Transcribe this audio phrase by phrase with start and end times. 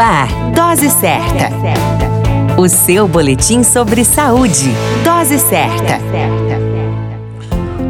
[0.00, 1.50] ar, Dose Certa.
[2.56, 4.72] O seu boletim sobre saúde.
[5.04, 5.98] Dose certa.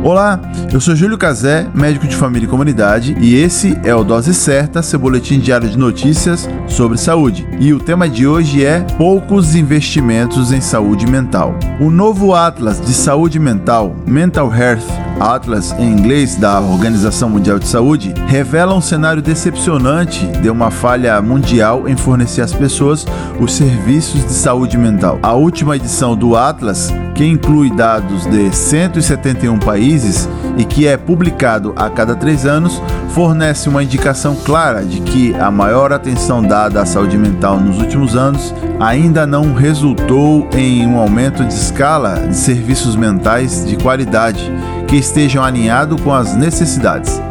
[0.03, 0.41] Olá,
[0.73, 4.83] eu sou Júlio Cazé, médico de família e comunidade, e esse é o Dose Certa,
[4.83, 7.47] seu boletim diário de notícias sobre saúde.
[7.61, 11.55] E o tema de hoje é poucos investimentos em saúde mental.
[11.79, 17.69] O novo Atlas de Saúde Mental, Mental Health Atlas em inglês da Organização Mundial de
[17.69, 23.07] Saúde, revela um cenário decepcionante de uma falha mundial em fornecer às pessoas
[23.39, 25.19] os serviços de saúde mental.
[25.23, 31.75] A última edição do Atlas, que inclui dados de 171 países e que é publicado
[31.77, 32.81] a cada três anos,
[33.11, 38.17] fornece uma indicação clara de que a maior atenção dada à saúde mental nos últimos
[38.17, 44.51] anos ainda não resultou em um aumento de escala de serviços mentais de qualidade
[44.91, 47.23] que estejam alinhados com as necessidades.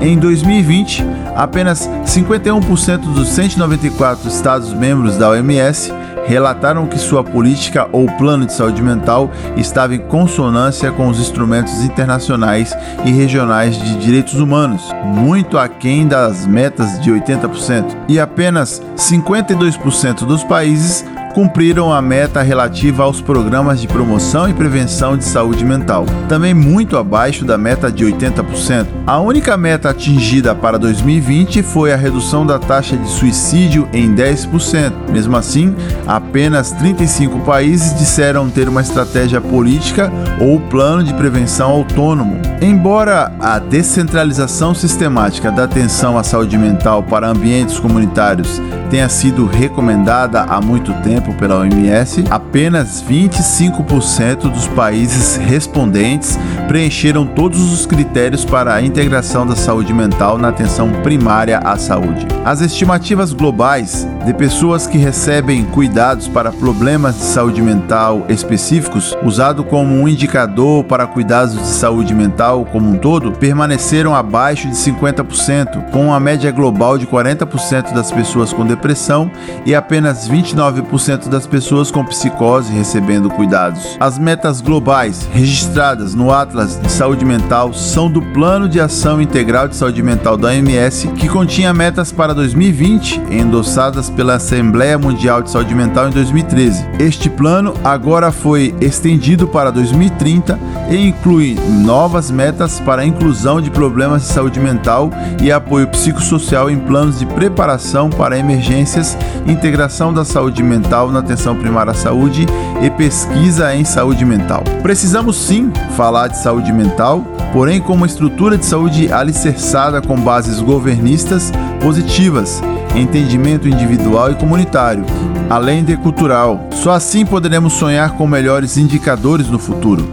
[0.00, 1.04] Em 2020,
[1.34, 5.92] apenas 51% dos 194 Estados-membros da OMS
[6.28, 11.82] relataram que sua política ou plano de saúde mental estava em consonância com os instrumentos
[11.82, 20.26] internacionais e regionais de direitos humanos, muito aquém das metas de 80%, e apenas 52%
[20.26, 21.04] dos países
[21.38, 26.96] cumpriram a meta relativa aos programas de promoção e prevenção de saúde mental, também muito
[26.96, 28.88] abaixo da meta de 80%.
[29.06, 34.92] A única meta atingida para 2020 foi a redução da taxa de suicídio em 10%.
[35.12, 35.76] Mesmo assim,
[36.08, 42.36] apenas 35 países disseram ter uma estratégia política ou plano de prevenção autônomo.
[42.60, 50.42] Embora a descentralização sistemática da atenção à saúde mental para ambientes comunitários tenha sido recomendada
[50.42, 58.74] há muito tempo pela OMS, apenas 25% dos países respondentes preencheram todos os critérios para
[58.74, 62.26] a integração da saúde mental na atenção primária à saúde.
[62.44, 69.64] As estimativas globais de pessoas que recebem cuidados para problemas de saúde mental específicos, usado
[69.64, 75.90] como um indicador para cuidados de saúde mental como um todo, permaneceram abaixo de 50%,
[75.90, 79.30] com uma média global de 40% das pessoas com depressão
[79.64, 83.96] e apenas 29% das pessoas com psicose recebendo cuidados.
[83.98, 89.68] As metas globais registradas no Atlas de Saúde Mental são do Plano de Ação Integral
[89.68, 95.50] de Saúde Mental da OMS, que continha metas para 2020 endossadas pela Assembleia Mundial de
[95.50, 96.86] Saúde Mental em 2013.
[96.98, 100.58] Este plano agora foi estendido para 2030
[100.90, 106.70] e inclui novas metas para a inclusão de problemas de saúde mental e apoio psicossocial
[106.70, 110.62] em planos de preparação para emergências, integração da saúde
[110.98, 112.46] mental na atenção primária à saúde
[112.82, 114.64] e pesquisa em saúde mental.
[114.82, 120.60] Precisamos sim falar de saúde mental, porém com uma estrutura de saúde alicerçada com bases
[120.60, 122.60] governistas positivas
[122.96, 125.04] entendimento individual e comunitário,
[125.48, 126.66] além de cultural.
[126.72, 130.08] Só assim poderemos sonhar com melhores indicadores no futuro.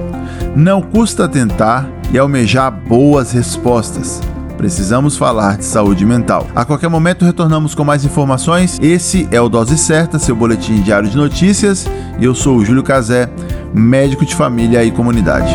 [0.56, 4.22] Não custa tentar e almejar boas respostas.
[4.58, 6.48] Precisamos falar de saúde mental.
[6.56, 8.78] A qualquer momento retornamos com mais informações.
[8.82, 11.86] Esse é o Dose Certa, seu boletim diário de notícias.
[12.20, 13.30] E eu sou o Júlio Cazé,
[13.74, 15.54] médico de família e comunidade.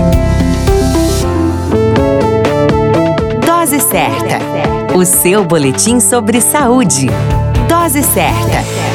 [3.47, 4.39] Dose Certa,
[4.97, 7.09] o seu boletim sobre saúde.
[7.69, 8.90] Dose certa.